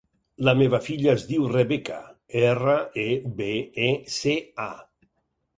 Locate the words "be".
3.43-3.51